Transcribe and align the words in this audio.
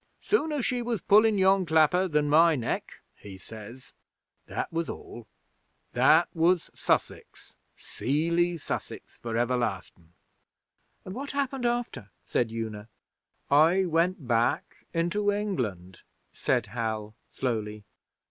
"Sooner 0.21 0.63
she 0.63 0.81
was 0.81 0.99
pulling 0.99 1.37
yon 1.37 1.63
clapper 1.63 2.07
than 2.07 2.27
my 2.27 2.55
neck, 2.55 3.01
he 3.13 3.37
says. 3.37 3.93
That 4.47 4.73
was 4.73 4.89
all! 4.89 5.27
That 5.93 6.27
was 6.33 6.71
Sussex 6.73 7.55
seely 7.77 8.57
Sussex 8.57 9.19
for 9.19 9.37
everlastin'!' 9.37 10.13
'And 11.05 11.13
what 11.13 11.33
happened 11.33 11.67
after?' 11.67 12.09
said 12.25 12.49
Una. 12.51 12.89
'I 13.51 13.85
went 13.85 14.27
back 14.27 14.87
into 14.91 15.31
England,' 15.31 16.01
said 16.33 16.65
Hal, 16.65 17.13
slowly. 17.29 17.83